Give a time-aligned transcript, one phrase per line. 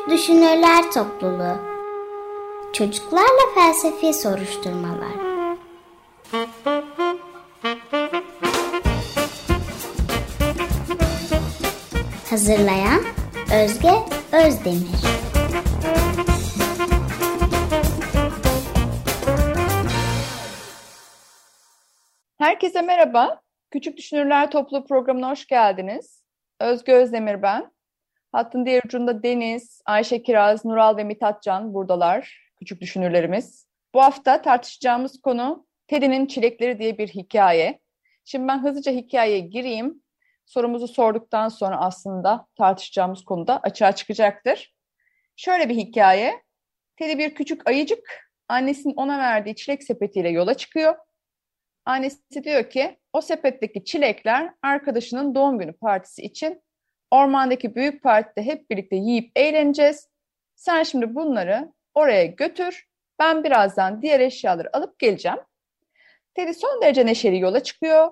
[0.00, 1.56] Küçük Düşünürler Topluluğu
[2.72, 5.12] Çocuklarla Felsefi Soruşturmalar
[12.30, 13.00] Hazırlayan
[13.54, 13.92] Özge
[14.32, 15.00] Özdemir
[22.38, 23.40] Herkese merhaba.
[23.70, 26.22] Küçük Düşünürler Topluluğu programına hoş geldiniz.
[26.60, 27.79] Özge Özdemir ben.
[28.32, 32.50] Hattın diğer ucunda Deniz, Ayşe Kiraz, Nural ve Mithatcan buradalar.
[32.58, 33.66] Küçük düşünürlerimiz.
[33.94, 37.80] Bu hafta tartışacağımız konu Teddy'nin Çilekleri diye bir hikaye.
[38.24, 40.02] Şimdi ben hızlıca hikayeye gireyim.
[40.46, 44.74] Sorumuzu sorduktan sonra aslında tartışacağımız konuda açığa çıkacaktır.
[45.36, 46.42] Şöyle bir hikaye.
[46.96, 50.96] Teddy bir küçük ayıcık annesinin ona verdiği çilek sepetiyle yola çıkıyor.
[51.84, 56.62] Annesi diyor ki o sepetteki çilekler arkadaşının doğum günü partisi için
[57.10, 60.08] Ormandaki büyük partide hep birlikte yiyip eğleneceğiz.
[60.56, 62.86] Sen şimdi bunları oraya götür.
[63.18, 65.38] Ben birazdan diğer eşyaları alıp geleceğim.
[66.34, 68.10] Teddy son derece neşeli yola çıkıyor.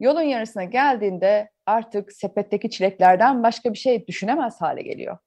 [0.00, 5.18] Yolun yarısına geldiğinde artık sepetteki çileklerden başka bir şey düşünemez hale geliyor.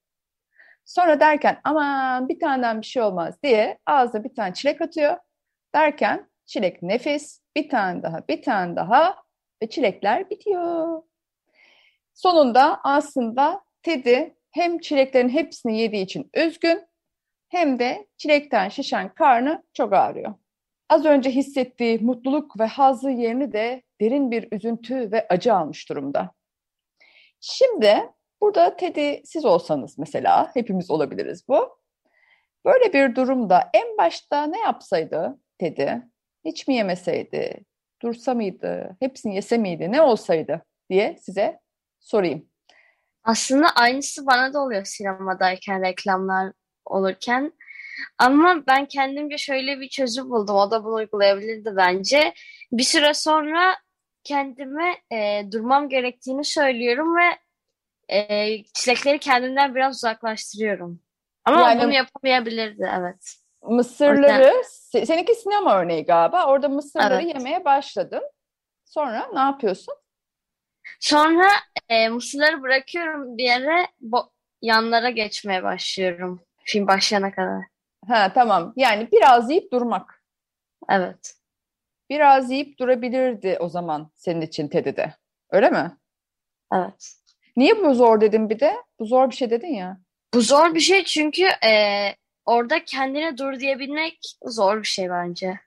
[0.86, 5.18] Sonra derken aman bir taneden bir şey olmaz diye ağzına bir tane çilek atıyor.
[5.76, 9.16] Derken çilek nefis, bir tane daha, bir tane daha
[9.64, 11.04] ve çilekler bitiyor.
[12.14, 14.20] Sonunda aslında Teddy
[14.52, 16.82] hem çileklerin hepsini yediği için üzgün
[17.50, 20.34] hem de çilekten şişen karnı çok ağrıyor.
[20.90, 26.32] Az önce hissettiği mutluluk ve hazzı yerini de derin bir üzüntü ve acı almış durumda.
[27.40, 28.10] Şimdi
[28.42, 31.82] burada Teddy siz olsanız mesela, hepimiz olabiliriz bu.
[32.66, 35.90] Böyle bir durumda en başta ne yapsaydı Teddy?
[36.46, 37.66] Hiç mi yemeseydi?
[38.02, 38.98] Dursa mıydı?
[39.00, 39.92] Hepsini yese miydi?
[39.92, 41.61] Ne olsaydı diye size
[42.02, 42.46] sorayım.
[43.24, 46.54] Aslında aynısı bana da oluyor sinemadayken, reklamlar
[46.86, 47.54] olurken.
[48.18, 50.56] Ama ben kendimce şöyle bir çözüm buldum.
[50.56, 52.34] O da bunu uygulayabilirdi bence.
[52.72, 53.76] Bir süre sonra
[54.24, 57.38] kendime e, durmam gerektiğini söylüyorum ve
[58.16, 61.02] e, çilekleri kendimden biraz uzaklaştırıyorum.
[61.46, 63.36] Ama yani, bunu yapamayabilirdi, evet.
[63.62, 65.06] Mısırları, yüzden...
[65.06, 66.46] seninki sinema örneği galiba.
[66.46, 67.36] Orada mısırları evet.
[67.36, 68.24] yemeye başladın.
[68.86, 69.96] Sonra ne yapıyorsun?
[71.00, 71.48] Sonra
[71.90, 73.88] e, mısırları bırakıyorum bir yere
[74.62, 76.42] yanlara geçmeye başlıyorum.
[76.64, 77.64] Film başlayana kadar.
[78.08, 78.74] Ha tamam.
[78.76, 80.24] Yani biraz yiyip durmak.
[80.90, 81.36] Evet.
[82.10, 85.14] Biraz yiyip durabilirdi o zaman senin için Teddy'de.
[85.50, 85.98] Öyle mi?
[86.74, 87.14] Evet.
[87.56, 88.76] Niye bu zor dedim bir de?
[89.00, 89.98] Bu zor bir şey dedin ya.
[90.34, 91.72] Bu zor bir şey çünkü e,
[92.46, 95.60] orada kendine dur diyebilmek zor bir şey bence.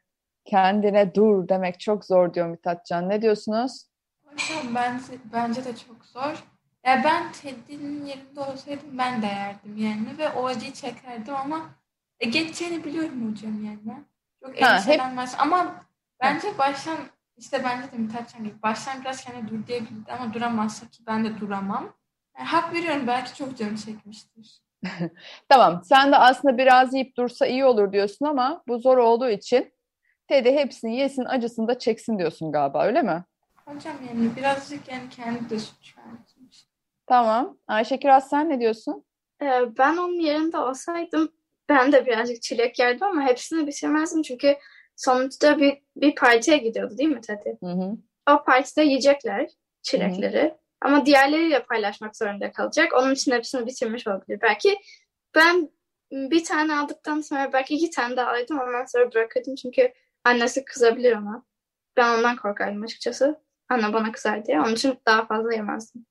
[0.44, 3.08] Kendine dur demek çok zor diyor Mithatcan.
[3.08, 3.86] Ne diyorsunuz?
[4.34, 6.44] Hocam bence, bence de çok zor.
[6.86, 11.60] Ya ben Teddy'nin yerinde olsaydım ben de yerdim yani ve o acıyı çekerdim ama
[12.20, 14.04] e, geçeceğini biliyorum hocam yani.
[14.42, 15.42] Çok endişelenmez hep...
[15.42, 15.84] ama
[16.22, 16.96] bence baştan
[17.36, 21.40] işte bence de Mithatcan gibi baştan biraz kendi dur diyebilirdi ama duramazsa ki ben de
[21.40, 21.92] duramam.
[22.38, 24.62] Yani hak veriyorum belki çok canı çekmiştir.
[25.48, 29.72] tamam sen de aslında biraz yiyip dursa iyi olur diyorsun ama bu zor olduğu için
[30.28, 33.24] Teddy hepsini yesin acısını da çeksin diyorsun galiba öyle mi?
[33.64, 36.66] Hocam yani birazcık yani kendi de suç vermiş.
[37.06, 37.58] Tamam.
[37.68, 39.04] Ayşe Kiraz sen ne diyorsun?
[39.42, 41.32] Ee, ben onun yerinde olsaydım
[41.68, 44.56] ben de birazcık çilek yerdim ama hepsini bitirmezdim çünkü
[44.96, 47.50] sonuçta bir, bir partiye gidiyordu değil mi Teddy?
[47.60, 47.96] Hı hı.
[48.30, 49.50] O partide yiyecekler
[49.82, 50.56] çilekleri hı hı.
[50.80, 52.92] ama diğerleriyle paylaşmak zorunda kalacak.
[52.94, 54.40] Onun için hepsini bitirmiş olabilir.
[54.42, 54.78] Belki
[55.34, 55.70] ben
[56.12, 59.92] bir tane aldıktan sonra belki iki tane daha aldım ondan sonra bırakırdım çünkü
[60.24, 61.44] annesi kızabilir ona.
[61.96, 63.40] Ben ondan korkardım açıkçası
[63.74, 64.60] anne bana kızar diye.
[64.60, 66.06] Onun için daha fazla yemezdim.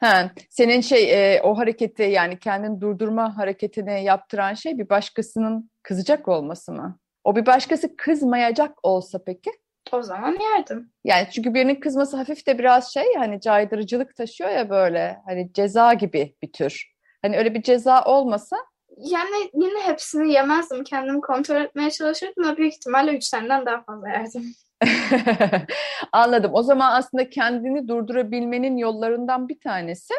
[0.00, 6.28] Ha, senin şey e, o hareketi yani kendini durdurma hareketini yaptıran şey bir başkasının kızacak
[6.28, 6.98] olması mı?
[7.24, 9.50] O bir başkası kızmayacak olsa peki?
[9.92, 10.90] O zaman yerdim.
[11.04, 15.94] Yani çünkü birinin kızması hafif de biraz şey hani caydırıcılık taşıyor ya böyle hani ceza
[15.94, 16.92] gibi bir tür.
[17.22, 18.56] Hani öyle bir ceza olmasa
[18.96, 20.84] yani yine hepsini yemezdim.
[20.84, 24.54] Kendimi kontrol etmeye çalışırdım ama büyük ihtimalle üç taneden daha fazla yerdim.
[26.12, 26.50] Anladım.
[26.54, 30.14] O zaman aslında kendini durdurabilmenin yollarından bir tanesi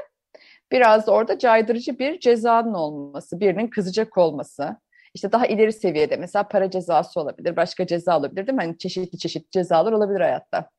[0.72, 4.78] biraz da orada caydırıcı bir cezanın olması, birinin kızacak olması.
[5.14, 8.62] İşte daha ileri seviyede mesela para cezası olabilir, başka ceza olabilir değil mi?
[8.62, 10.70] Hani çeşitli çeşitli cezalar olabilir hayatta.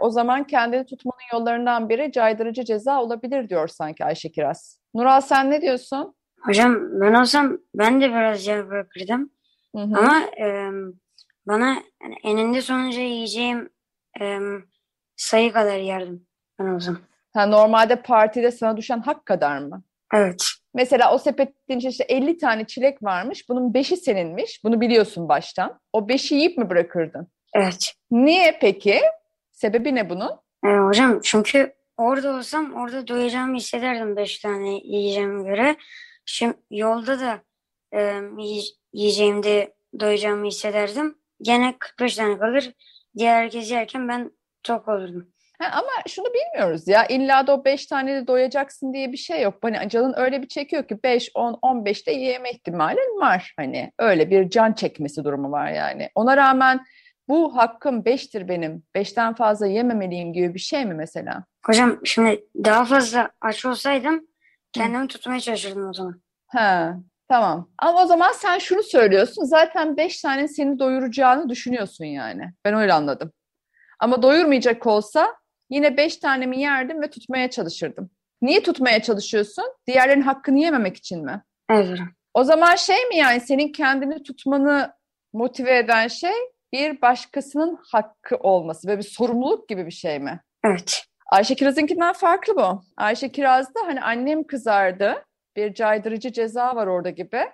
[0.00, 4.78] O zaman kendini tutmanın yollarından biri caydırıcı ceza olabilir diyor sanki Ayşe Kiraz.
[4.94, 6.14] Nural sen ne diyorsun?
[6.40, 9.30] Hocam ben olsam ben de biraz yer bırakırdım.
[9.76, 9.98] Hı hı.
[9.98, 10.70] Ama e,
[11.46, 13.70] bana yani eninde sonunda yiyeceğim
[14.20, 14.38] e,
[15.16, 16.26] sayı kadar yardım
[16.58, 16.98] ben olsam.
[17.34, 19.82] Ha, normalde partide sana düşen hak kadar mı?
[20.14, 20.44] Evet.
[20.74, 23.48] Mesela o sepetin işte 50 tane çilek varmış.
[23.48, 24.64] Bunun 5'i seninmiş.
[24.64, 25.80] Bunu biliyorsun baştan.
[25.92, 27.28] O 5'i yiyip mi bırakırdın?
[27.54, 27.94] Evet.
[28.10, 29.00] Niye peki?
[29.52, 30.30] Sebebi ne bunun?
[30.64, 35.76] Ee, hocam çünkü orada olsam orada doyacağımı hissederdim 5 tane yiyeceğime göre.
[36.24, 37.40] Şimdi yolda da
[37.94, 38.20] e,
[38.92, 41.18] yiyeceğimde doyacağımı hissederdim.
[41.42, 42.72] Gene 45 tane kalır.
[43.18, 44.30] Diğer herkes yerken ben
[44.62, 45.32] tok olurdum.
[45.58, 49.42] Ha, ama şunu bilmiyoruz ya illa da o 5 tane de doyacaksın diye bir şey
[49.42, 49.54] yok.
[49.62, 53.52] Hani canın öyle bir çekiyor ki 5, 10, 15 de yiyeme ihtimalin var.
[53.56, 56.10] Hani öyle bir can çekmesi durumu var yani.
[56.14, 56.84] Ona rağmen
[57.28, 58.82] bu hakkım 5'tir benim.
[58.94, 61.44] 5'ten fazla yememeliyim gibi bir şey mi mesela?
[61.66, 64.26] Hocam şimdi daha fazla aç olsaydım
[64.72, 65.08] kendimi Hı.
[65.08, 66.20] tutmaya çalışırdım o zaman.
[66.46, 66.96] Ha,
[67.28, 67.70] tamam.
[67.78, 69.44] Ama o zaman sen şunu söylüyorsun.
[69.44, 72.52] Zaten 5 tane seni doyuracağını düşünüyorsun yani.
[72.64, 73.32] Ben öyle anladım.
[74.00, 75.36] Ama doyurmayacak olsa
[75.70, 78.10] Yine beş tanemi yerdim ve tutmaya çalışırdım.
[78.42, 79.64] Niye tutmaya çalışıyorsun?
[79.86, 81.42] Diğerlerin hakkını yememek için mi?
[81.70, 81.98] Evet.
[82.34, 84.92] O zaman şey mi yani senin kendini tutmanı
[85.32, 86.34] motive eden şey
[86.72, 90.40] bir başkasının hakkı olması ve bir sorumluluk gibi bir şey mi?
[90.64, 91.02] Evet.
[91.32, 92.82] Ayşe Kiraz'ınkinden farklı bu.
[92.96, 95.24] Ayşe Kiraz'da hani annem kızardı.
[95.56, 97.44] Bir caydırıcı ceza var orada gibi.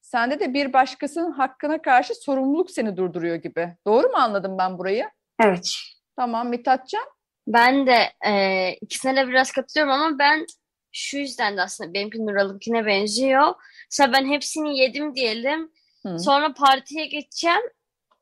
[0.00, 3.76] Sende de bir başkasının hakkına karşı sorumluluk seni durduruyor gibi.
[3.86, 5.10] Doğru mu anladım ben burayı?
[5.42, 5.72] Evet.
[6.16, 7.04] Tamam Mithatcan?
[7.46, 10.46] Ben de e, ikisine de biraz katılıyorum ama ben
[10.92, 13.54] şu yüzden de aslında benimki Nural'ınkine benziyor.
[13.90, 15.72] Mesela ben hepsini yedim diyelim.
[16.06, 16.18] Hı.
[16.18, 17.62] Sonra partiye geçeceğim.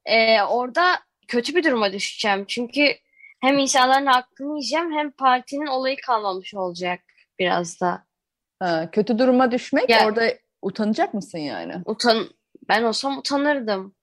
[0.04, 2.44] E, orada kötü bir duruma düşeceğim.
[2.48, 2.94] Çünkü
[3.40, 7.00] hem insanların hakkını yiyeceğim hem partinin olayı kalmamış olacak
[7.38, 8.05] biraz da.
[8.58, 10.28] Ha, kötü duruma düşmek ya, orada
[10.62, 11.74] utanacak mısın yani?
[11.84, 12.28] Utan
[12.68, 13.94] ben olsam utanırdım.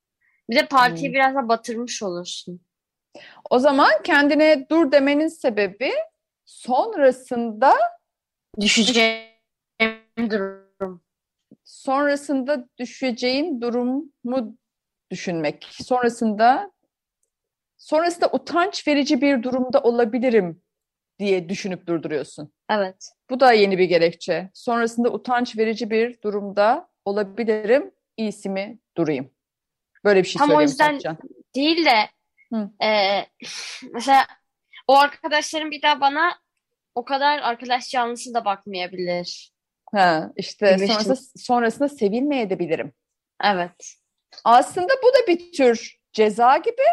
[0.50, 1.14] Bir de partiyi hmm.
[1.14, 2.62] biraz da batırmış olursun.
[3.50, 5.92] O zaman kendine dur demenin sebebi
[6.46, 7.74] sonrasında
[8.60, 9.30] düşeceğim
[10.18, 11.02] durum.
[11.64, 14.58] Sonrasında düşeceğin durumu
[15.12, 15.68] düşünmek.
[15.72, 16.72] Sonrasında
[17.78, 20.62] sonrasında utanç verici bir durumda olabilirim
[21.20, 22.54] diye düşünüp durduruyorsun.
[22.70, 23.12] Evet.
[23.34, 24.50] Bu da yeni bir gerekçe.
[24.54, 27.92] Sonrasında utanç verici bir durumda olabilirim.
[28.18, 29.32] İyisi mi durayım?
[30.04, 31.18] Böyle bir şey Tam o yüzden Satcan.
[31.56, 32.10] değil de
[32.86, 33.26] ee,
[33.94, 34.26] mesela
[34.88, 36.36] o arkadaşlarım bir daha bana
[36.96, 39.54] o kadar arkadaş canlısı da bakmayabilir.
[39.92, 42.94] Ha, işte sonrasında, sonrasında sevilmeyebilirim.
[43.44, 43.94] Evet.
[44.44, 46.86] Aslında bu da bir tür ceza gibi.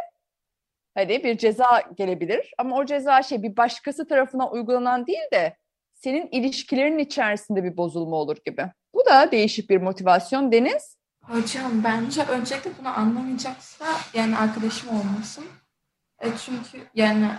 [0.95, 5.60] Hani bir ceza gelebilir ama o ceza şey bir başkası tarafından uygulanan değil de
[6.01, 8.67] senin ilişkilerin içerisinde bir bozulma olur gibi.
[8.95, 10.97] Bu da değişik bir motivasyon Deniz.
[11.23, 15.45] Hocam bence öncelikle bunu anlamayacaksa yani arkadaşım olmasın.
[16.21, 17.31] E çünkü yani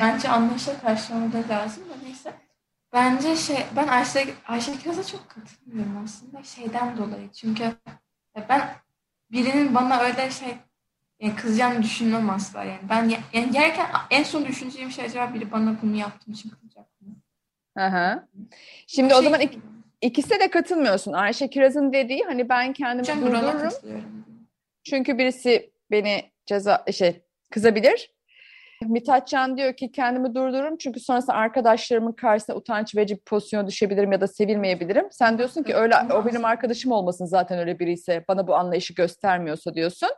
[0.00, 2.32] bence anlaşa karşılamada lazım da neyse.
[2.92, 7.32] Bence şey ben Ayşe, Ayşe Kiraz'a çok katılmıyorum aslında şeyden dolayı.
[7.32, 7.72] Çünkü
[8.48, 8.74] ben
[9.30, 10.56] birinin bana öyle şey
[11.20, 12.80] yani kızacağını düşünmem asla yani.
[12.88, 17.19] Ben yani yerken en son düşüneceğim şey acaba biri bana bunu yaptığım için kızacak mı?
[17.78, 18.26] Hı.
[18.86, 19.58] Şimdi o, o şey, zaman ik,
[20.00, 21.12] İkisi de katılmıyorsun.
[21.12, 23.72] Ayşe Kiraz'ın dediği hani ben kendimi durdururum.
[24.84, 28.10] Çünkü birisi beni ceza şey kızabilir.
[28.86, 34.20] Mithatcan diyor ki kendimi durdururum çünkü sonrasında arkadaşlarımın karşısına utanç verici bir pozisyona düşebilirim ya
[34.20, 35.08] da sevilmeyebilirim.
[35.10, 38.94] Sen diyorsun ki öyle o benim arkadaşım olmasın zaten öyle biri ise bana bu anlayışı
[38.94, 40.08] göstermiyorsa diyorsun.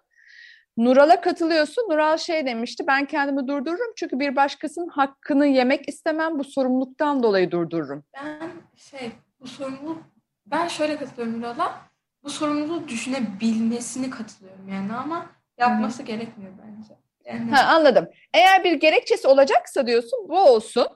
[0.77, 1.83] Nural'a katılıyorsun.
[1.83, 7.51] Nural şey demişti ben kendimi durdururum çünkü bir başkasının hakkını yemek istemem bu sorumluluktan dolayı
[7.51, 8.05] durdururum.
[8.15, 10.03] Ben şey bu sorumluluk
[10.47, 11.81] ben şöyle katılıyorum Nural'a.
[12.25, 15.27] Bu sorumluluğu düşünebilmesini katılıyorum yani ama
[15.59, 16.07] yapması Hı.
[16.07, 16.95] gerekmiyor bence.
[17.25, 17.51] Yani...
[17.51, 18.09] Ha, anladım.
[18.35, 20.87] Eğer bir gerekçesi olacaksa diyorsun bu olsun.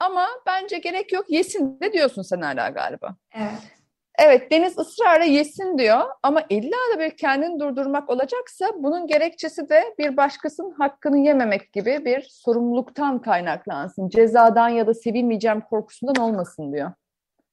[0.00, 3.16] Ama bence gerek yok yesin de diyorsun sen hala galiba.
[3.32, 3.79] Evet.
[4.18, 9.94] Evet Deniz ısrarla yesin diyor ama illa da bir kendini durdurmak olacaksa bunun gerekçesi de
[9.98, 14.08] bir başkasının hakkını yememek gibi bir sorumluluktan kaynaklansın.
[14.08, 16.92] Cezadan ya da sevilmeyeceğim korkusundan olmasın diyor.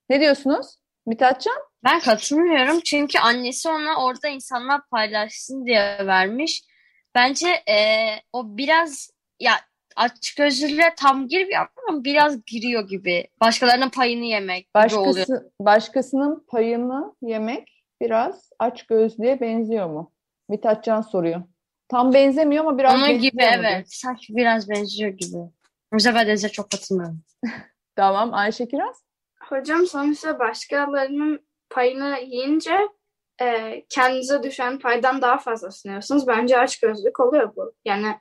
[0.09, 1.57] Ne diyorsunuz Mithatcan?
[1.83, 6.63] Ben katılmıyorum çünkü annesi ona orada insanlar paylaşsın diye vermiş.
[7.15, 7.77] Bence e,
[8.33, 9.09] o biraz
[9.39, 9.53] ya
[9.98, 13.27] açık gözlülüğe tam girmiyor ama biraz giriyor gibi.
[13.42, 15.42] Başkalarının payını yemek Başkası, gibi oluyor.
[15.62, 20.12] Başkasının payını yemek biraz aç gözlüğe benziyor mu?
[20.50, 21.44] Mithatcan soruyor.
[21.89, 23.94] Tam benzemiyor ama biraz Onun gibi evet.
[23.94, 25.38] Sanki biraz benziyor gibi.
[25.92, 27.22] Mesela ben Deniz'e çok katılmıyorum.
[27.96, 29.04] tamam Ayşe Kiraz?
[29.50, 32.77] Hocam sonuçta başkalarının payını yiyince
[33.42, 36.27] e, kendinize düşen paydan daha fazla sunuyorsunuz.
[36.27, 37.74] Bence aç gözlük oluyor bu.
[37.86, 38.16] Yani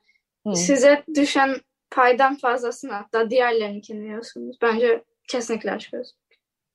[0.44, 0.54] hmm.
[0.54, 1.56] size düşen
[1.90, 4.58] paydan fazlasını hatta diğerlerinkini yiyorsunuz.
[4.62, 6.16] Bence kesinlikle aç gözlük.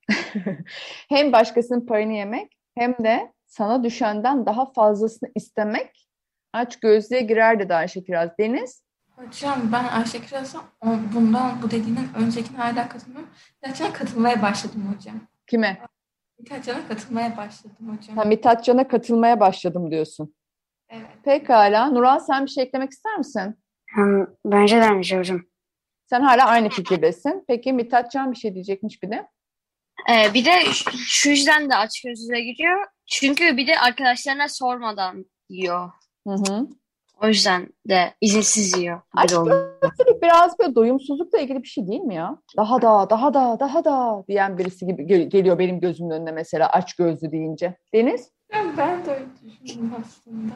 [1.09, 6.07] hem başkasının payını yemek hem de sana düşenden daha fazlasını istemek
[6.53, 8.29] aç gözlüğe girer dedi Ayşe Kiraz.
[8.39, 8.83] Deniz?
[9.15, 10.59] Hocam ben Ayşe Kiraz'a
[11.13, 13.29] bundan bu dediğinin öncekine hala katılmıyorum.
[13.63, 15.27] Gerçekten katılmaya başladım hocam.
[15.47, 15.81] Kime?
[16.39, 18.17] Mithat katılmaya başladım hocam.
[18.17, 20.35] Ha, Mithat katılmaya başladım diyorsun.
[20.89, 21.07] Evet.
[21.23, 21.87] Pekala.
[21.87, 23.57] Nural sen bir şey eklemek ister misin?
[24.45, 25.41] Bence de aynı şey hocam.
[26.05, 27.43] Sen hala aynı fikirdesin.
[27.47, 29.27] Peki Mithat bir şey diyecekmiş bir de.
[30.09, 30.51] Ee, bir de
[31.07, 32.85] şu yüzden de aç gözlüğe giriyor.
[33.05, 35.91] Çünkü bir de arkadaşlarına sormadan yiyor.
[36.27, 36.67] Hı hı.
[37.21, 39.01] O yüzden de izinsiz yiyor.
[39.15, 42.37] Aç gözlülük biraz böyle doyumsuzlukla ilgili bir şey değil mi ya?
[42.57, 46.69] Daha da, daha da, daha da diyen birisi gibi gel- geliyor benim gözümün önüne mesela
[46.69, 47.77] aç gözlü deyince.
[47.93, 48.31] Deniz?
[48.53, 49.25] Ben, ben de öyle
[49.63, 50.53] düşündüm aslında.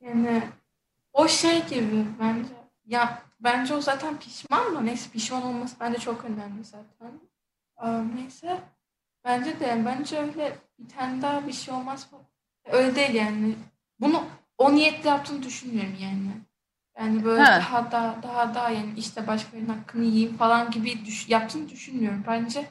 [0.00, 0.42] Yani
[1.12, 2.61] o şey gibi bence.
[2.92, 4.86] Ya bence o zaten pişman mı?
[4.86, 7.20] Neyse pişman olması bence çok önemli zaten.
[7.82, 8.60] Ee, neyse.
[9.24, 12.10] Bence de bence öyle bir tane daha bir şey olmaz.
[12.64, 13.54] Öyle değil yani.
[14.00, 14.24] Bunu
[14.58, 16.30] o niyetle yaptığını düşünmüyorum yani.
[16.98, 17.60] Yani böyle ha.
[17.60, 22.24] daha da daha da yani işte başkalarının hakkını yiyeyim falan gibi düş, yaptığını düşünmüyorum.
[22.26, 22.66] Bence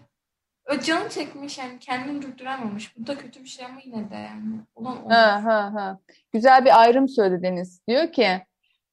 [0.72, 2.98] o canı çekmiş yani kendini durduramamış.
[2.98, 4.56] Bu da kötü bir şey ama yine de yani.
[4.76, 6.00] Olan ha, ha, ha.
[6.32, 7.82] Güzel bir ayrım söyledi Deniz.
[7.88, 8.42] Diyor ki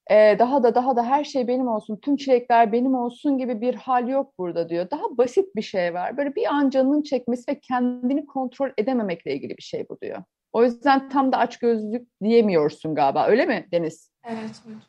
[0.09, 3.75] e, daha da daha da her şey benim olsun, tüm çilekler benim olsun gibi bir
[3.75, 4.91] hal yok burada diyor.
[4.91, 6.17] Daha basit bir şey var.
[6.17, 10.23] Böyle bir an canının çekmesi ve kendini kontrol edememekle ilgili bir şey bu diyor.
[10.53, 13.27] O yüzden tam da aç gözlük diyemiyorsun galiba.
[13.27, 14.11] Öyle mi Deniz?
[14.25, 14.79] Evet hocam.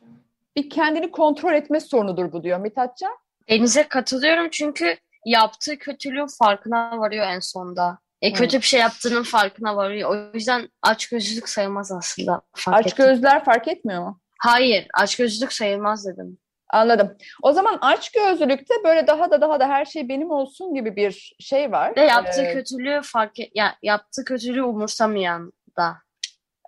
[0.55, 3.17] Bir kendini kontrol etme sorunudur bu diyor Mithatcan.
[3.49, 7.99] Deniz'e katılıyorum çünkü yaptığı kötülüğün farkına varıyor en sonda.
[8.21, 10.09] E, kötü bir şey yaptığının farkına varıyor.
[10.09, 12.41] O yüzden aç gözlülük sayılmaz aslında.
[12.55, 14.20] Fark aç gözler fark etmiyor mu?
[14.41, 16.37] Hayır, aç gözlülük sayılmaz dedim.
[16.69, 17.17] Anladım.
[17.41, 21.35] O zaman aç gözlülükte böyle daha da daha da her şey benim olsun gibi bir
[21.39, 21.95] şey var.
[21.95, 25.95] Ve yaptığı ee, kötülüğü fark et, ya yaptığı kötülüğü umursamayan da.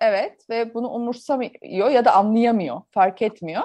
[0.01, 3.63] Evet ve bunu umursamıyor ya da anlayamıyor, fark etmiyor.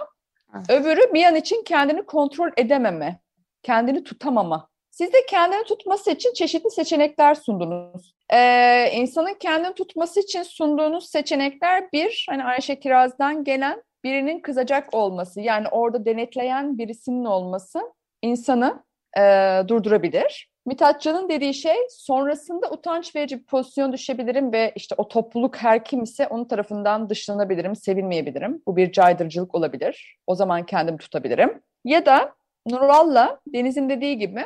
[0.57, 0.71] Evet.
[0.71, 3.21] Öbürü bir an için kendini kontrol edememe,
[3.63, 4.69] kendini tutamama.
[4.91, 8.15] Siz de kendini tutması için çeşitli seçenekler sundunuz.
[8.33, 15.41] Ee, insanın kendini tutması için sunduğunuz seçenekler bir, hani Ayşe Kiraz'dan gelen birinin kızacak olması
[15.41, 17.81] yani orada denetleyen birisinin olması
[18.23, 18.83] insanı
[19.19, 19.23] e,
[19.69, 20.51] durdurabilir.
[20.67, 26.03] Mithatcan'ın dediği şey sonrasında utanç verici bir pozisyon düşebilirim ve işte o topluluk her kim
[26.03, 28.63] ise onun tarafından dışlanabilirim, sevilmeyebilirim.
[28.67, 30.17] Bu bir caydırıcılık olabilir.
[30.27, 31.63] O zaman kendimi tutabilirim.
[31.85, 32.35] Ya da
[32.67, 34.45] Nural'la Deniz'in dediği gibi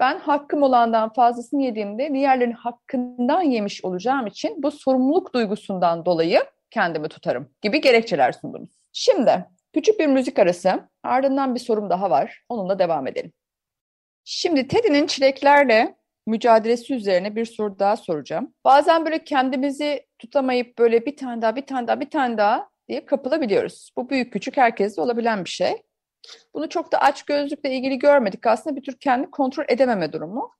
[0.00, 6.40] ben hakkım olandan fazlasını yediğimde diğerlerinin hakkından yemiş olacağım için bu sorumluluk duygusundan dolayı
[6.70, 8.77] kendimi tutarım gibi gerekçeler sundunuz.
[8.92, 12.42] Şimdi küçük bir müzik arası ardından bir sorum daha var.
[12.48, 13.32] Onunla devam edelim.
[14.24, 18.54] Şimdi Teddy'nin çileklerle mücadelesi üzerine bir soru daha soracağım.
[18.64, 23.06] Bazen böyle kendimizi tutamayıp böyle bir tane daha, bir tane daha, bir tane daha diye
[23.06, 23.90] kapılabiliyoruz.
[23.96, 25.82] Bu büyük küçük herkeste olabilen bir şey.
[26.54, 28.46] Bunu çok da aç gözlükle ilgili görmedik.
[28.46, 30.50] Aslında bir tür kendi kontrol edememe durumu.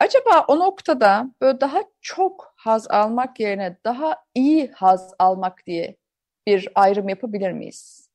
[0.00, 5.96] Acaba o noktada böyle daha çok haz almak yerine daha iyi haz almak diye
[6.46, 8.08] bir ayrım yapabilir miyiz?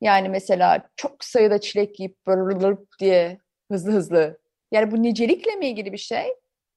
[0.00, 3.38] Yani mesela çok sayıda çilek yiyip böyle diye
[3.70, 4.38] hızlı hızlı.
[4.72, 6.26] Yani bu nicelikle mi ilgili bir şey?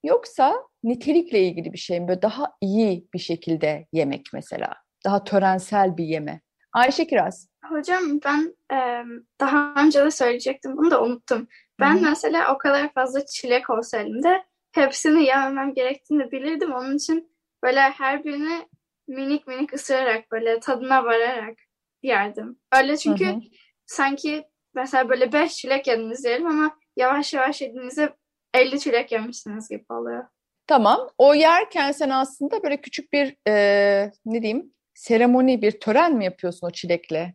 [0.04, 0.54] Yoksa
[0.84, 2.08] nitelikle ilgili bir şey mi?
[2.08, 4.74] Böyle daha iyi bir şekilde yemek mesela.
[5.04, 6.40] Daha törensel bir yeme.
[6.72, 7.48] Ayşe Kiraz.
[7.64, 9.04] Hocam ben e,
[9.40, 11.48] daha önce de söyleyecektim bunu da unuttum.
[11.80, 12.04] Ben Hı-hı.
[12.04, 16.72] mesela o kadar fazla çilek olsa elimde hepsini yememem gerektiğini bilirdim.
[16.72, 18.68] Onun için böyle her birini
[19.10, 21.58] minik minik ısırarak böyle tadına vararak
[22.02, 22.58] yerdim.
[22.72, 23.40] Öyle çünkü Hı-hı.
[23.86, 28.14] sanki mesela böyle beş çilek yediniz diyelim ama yavaş yavaş yediğinizde
[28.54, 30.24] 50 çilek yemişsiniz gibi oluyor.
[30.66, 31.10] Tamam.
[31.18, 36.66] O yerken sen aslında böyle küçük bir e, ne diyeyim seremoni, bir tören mi yapıyorsun
[36.66, 37.34] o çilekle?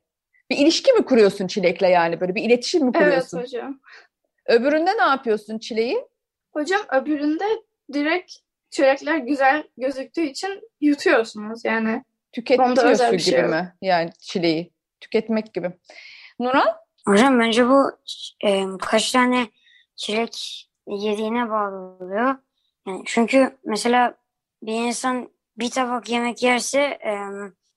[0.49, 2.19] Bir ilişki mi kuruyorsun çilekle yani?
[2.21, 3.37] Böyle bir iletişim mi kuruyorsun?
[3.37, 3.79] Evet hocam.
[4.45, 5.97] Öbüründe ne yapıyorsun çileği?
[6.53, 7.45] Hocam öbüründe
[7.93, 8.33] direkt
[8.75, 12.03] çilekler güzel gözüktüğü için yutuyorsunuz yani.
[12.31, 13.75] Tüketiyorsun gibi şey mi?
[13.81, 14.73] Yani çileği.
[15.01, 15.71] Tüketmek gibi.
[16.39, 16.67] Nuran?
[17.07, 17.91] Hocam bence bu
[18.45, 19.47] e, kaç tane
[19.95, 22.35] çilek yediğine bağlı oluyor.
[22.87, 24.17] Yani çünkü mesela
[24.61, 27.13] bir insan bir tabak yemek yerse e,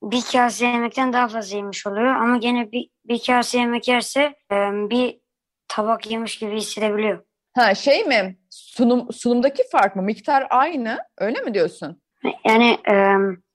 [0.02, 2.14] bir kase yemekten daha fazla yemiş oluyor.
[2.14, 4.20] Ama gene bir, bir kase yemek yerse
[4.52, 4.54] e,
[4.90, 5.20] bir
[5.68, 7.27] tabak yemiş gibi hissedebiliyor.
[7.54, 8.38] Ha şey mi?
[8.50, 10.02] Sunum sunumdaki fark mı?
[10.02, 10.98] Miktar aynı.
[11.18, 12.02] Öyle mi diyorsun?
[12.44, 12.94] Yani e,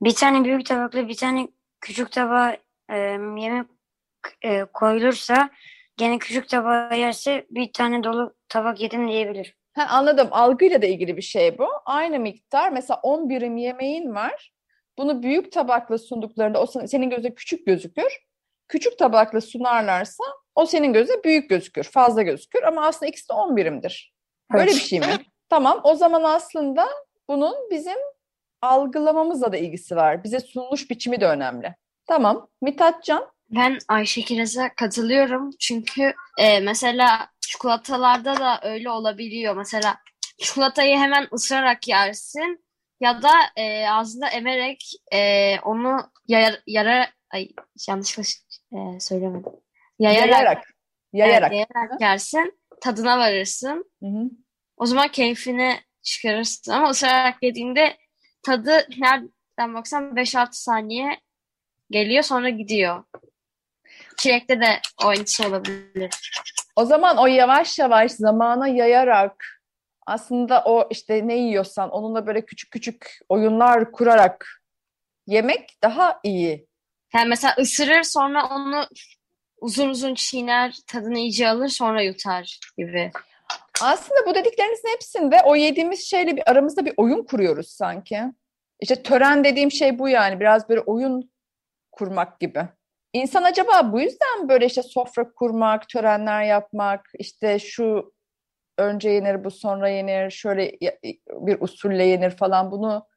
[0.01, 1.47] bir tane büyük tabakla bir tane
[1.81, 2.57] küçük tabağa
[2.89, 3.67] e, yemek
[4.41, 5.50] e, koyulursa
[5.97, 9.55] gene küçük tabağı yerse bir tane dolu tabak yedim diyebilir.
[9.73, 10.27] Ha, anladım.
[10.31, 11.67] Algıyla da ilgili bir şey bu.
[11.85, 14.53] Aynı miktar mesela 10 birim yemeğin var.
[14.97, 18.19] Bunu büyük tabakla sunduklarında o senin göze küçük gözükür.
[18.67, 20.23] Küçük tabakla sunarlarsa
[20.55, 24.13] o senin göze büyük gözükür, fazla gözükür ama aslında ikisi de 10 birimdir.
[24.53, 25.25] Böyle bir şey mi?
[25.50, 25.81] Tamam.
[25.83, 26.88] O zaman aslında
[27.27, 27.98] bunun bizim
[28.62, 30.24] algılamamızla da ilgisi var.
[30.24, 31.75] Bize sunuluş biçimi de önemli.
[32.07, 32.48] Tamam.
[32.62, 33.33] Mithatcan?
[33.50, 35.50] Ben Ayşe Kiraz'a katılıyorum.
[35.60, 39.55] Çünkü e, mesela çikolatalarda da öyle olabiliyor.
[39.55, 39.98] Mesela
[40.38, 42.65] çikolatayı hemen ısırarak yersin
[43.00, 47.50] ya da e, ağzında emerek e, onu yara, yara ay
[47.88, 49.53] yanlışlıkla e, söylemedim.
[50.00, 50.31] Yayarak.
[50.31, 50.73] Yayarak.
[51.13, 52.59] Yayarak, evet, yayarak yersin.
[52.81, 53.91] Tadına varırsın.
[54.03, 54.29] Hı hı.
[54.77, 56.71] O zaman keyfini çıkarırsın.
[56.71, 57.97] Ama ısırarak yediğinde
[58.43, 61.19] tadı nereden baksan 5-6 saniye
[61.89, 63.03] geliyor sonra gidiyor.
[64.17, 66.09] Çilekte de o aynısı olabilir.
[66.75, 69.45] O zaman o yavaş yavaş zamana yayarak
[70.07, 74.62] aslında o işte ne yiyorsan onunla böyle küçük küçük oyunlar kurarak
[75.27, 76.67] yemek daha iyi.
[77.15, 78.88] Yani mesela ısırır sonra onu
[79.63, 83.12] uzun uzun çiğner, tadını iyice alır sonra yutar gibi.
[83.82, 88.24] Aslında bu dediklerinizin hepsinde o yediğimiz şeyle bir aramızda bir oyun kuruyoruz sanki.
[88.79, 91.32] İşte tören dediğim şey bu yani biraz böyle oyun
[91.91, 92.67] kurmak gibi.
[93.13, 98.13] İnsan acaba bu yüzden böyle işte sofra kurmak, törenler yapmak, işte şu
[98.77, 100.72] önce yenir, bu sonra yenir, şöyle
[101.29, 103.08] bir usulle yenir falan bunu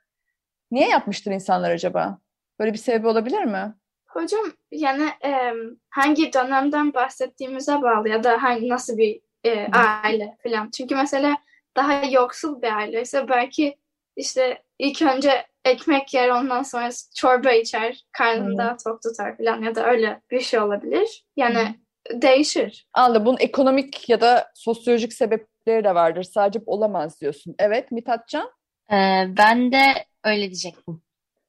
[0.71, 2.19] niye yapmıştır insanlar acaba?
[2.59, 3.75] Böyle bir sebebi olabilir mi?
[4.17, 5.53] Hocam yani e,
[5.91, 10.71] hangi dönemden bahsettiğimize bağlı ya da hangi nasıl bir e, aile falan.
[10.71, 11.37] Çünkü mesela
[11.77, 13.77] daha yoksul bir aile ise belki
[14.17, 19.75] işte ilk önce ekmek yer ondan sonra çorba içer karnını daha tok tutar falan ya
[19.75, 21.25] da öyle bir şey olabilir.
[21.37, 21.77] Yani
[22.11, 22.23] hmm.
[22.23, 22.87] değişir.
[22.93, 23.27] Anladım.
[23.27, 26.23] Bunun ekonomik ya da sosyolojik sebepleri de vardır.
[26.23, 27.55] Sadece olamaz diyorsun.
[27.59, 28.51] Evet Mithatcan?
[28.93, 29.83] Ee, ben de
[30.25, 31.06] öyle diyecektim.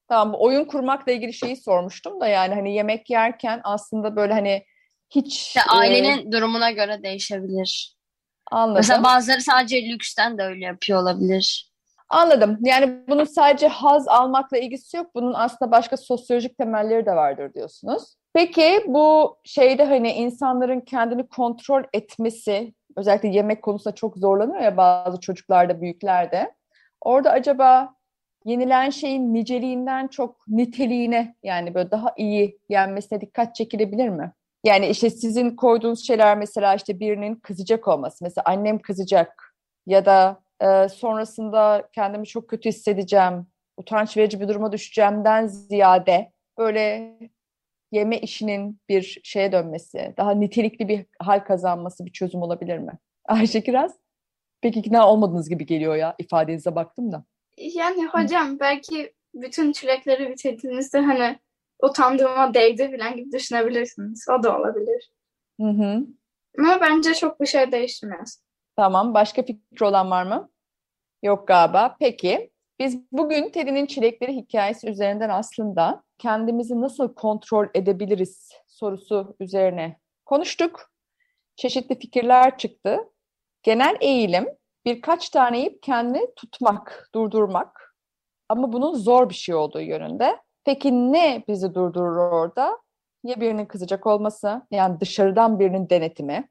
[0.10, 4.64] Tamam oyun kurmakla ilgili şeyi sormuştum da yani hani yemek yerken aslında böyle hani
[5.10, 5.38] hiç...
[5.38, 6.32] İşte ailenin e...
[6.32, 7.96] durumuna göre değişebilir.
[8.52, 8.76] Anladım.
[8.76, 11.72] Mesela bazıları sadece lüksten de öyle yapıyor olabilir.
[12.10, 12.58] Anladım.
[12.62, 15.16] Yani bunun sadece haz almakla ilgisi yok.
[15.16, 18.16] Bunun aslında başka sosyolojik temelleri de vardır diyorsunuz.
[18.34, 25.20] Peki bu şeyde hani insanların kendini kontrol etmesi, özellikle yemek konusunda çok zorlanıyor ya bazı
[25.20, 26.54] çocuklarda, büyüklerde.
[27.02, 27.97] Orada acaba
[28.48, 34.34] yenilen şeyin niceliğinden çok niteliğine yani böyle daha iyi yenmesine dikkat çekilebilir mi?
[34.64, 38.24] Yani işte sizin koyduğunuz şeyler mesela işte birinin kızacak olması.
[38.24, 39.56] Mesela annem kızacak
[39.86, 47.14] ya da e, sonrasında kendimi çok kötü hissedeceğim, utanç verici bir duruma düşeceğimden ziyade böyle
[47.92, 52.92] yeme işinin bir şeye dönmesi, daha nitelikli bir hal kazanması bir çözüm olabilir mi?
[53.26, 53.96] Ayşe Kiraz,
[54.62, 57.24] pek ikna olmadığınız gibi geliyor ya ifadenize baktım da.
[57.58, 61.40] Yani hocam belki bütün çilekleri bitirdiğinizde hani
[61.84, 64.26] utandığıma değdi falan gibi düşünebilirsiniz.
[64.40, 65.12] O da olabilir.
[65.60, 66.06] Hı hı.
[66.60, 68.44] Ama bence çok bir şey değişmez.
[68.76, 69.14] Tamam.
[69.14, 70.50] Başka fikri olan var mı?
[71.24, 71.96] Yok galiba.
[72.00, 72.52] Peki.
[72.80, 80.92] Biz bugün Teddy'nin çilekleri hikayesi üzerinden aslında kendimizi nasıl kontrol edebiliriz sorusu üzerine konuştuk.
[81.56, 83.00] Çeşitli fikirler çıktı.
[83.64, 84.48] Genel eğilim
[84.86, 87.96] birkaç tane yiyip kendini tutmak, durdurmak.
[88.50, 90.38] Ama bunun zor bir şey olduğu yönünde.
[90.66, 92.78] Peki ne bizi durdurur orada?
[93.24, 96.50] Ya birinin kızacak olması, yani dışarıdan birinin denetimi,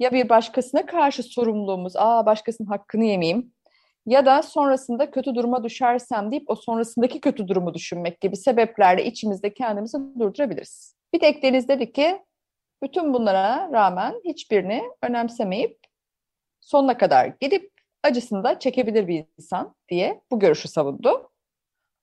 [0.00, 3.52] ya bir başkasına karşı sorumluluğumuz, aa başkasının hakkını yemeyeyim,
[4.06, 9.54] ya da sonrasında kötü duruma düşersem deyip o sonrasındaki kötü durumu düşünmek gibi sebeplerle içimizde
[9.54, 10.96] kendimizi durdurabiliriz.
[11.14, 12.22] Bir tek Deniz dedi ki
[12.82, 15.78] bütün bunlara rağmen hiçbirini önemsemeyip
[16.64, 17.72] sonuna kadar gidip
[18.02, 21.30] acısını da çekebilir bir insan diye bu görüşü savundu.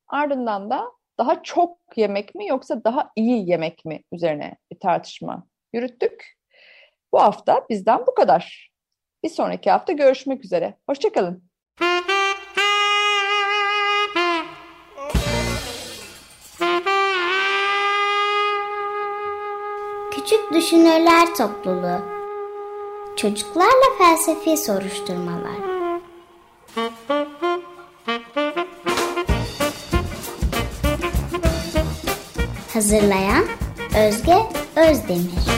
[0.08, 6.38] Ardından da daha çok yemek mi yoksa daha iyi yemek mi üzerine bir tartışma yürüttük.
[7.12, 8.72] Bu hafta bizden bu kadar.
[9.24, 10.78] Bir sonraki hafta görüşmek üzere.
[10.90, 11.44] Hoşçakalın.
[20.12, 22.21] Küçük Düşünürler Topluluğu
[23.22, 25.72] Çocuklarla Felsefi Soruşturmalar.
[32.74, 33.46] Hazırlayan
[33.98, 34.38] Özge
[34.76, 35.51] Özdemir